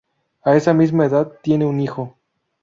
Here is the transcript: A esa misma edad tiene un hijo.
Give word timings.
A 0.43 0.55
esa 0.55 0.73
misma 0.73 1.05
edad 1.05 1.31
tiene 1.43 1.63
un 1.63 1.79
hijo. 1.79 2.17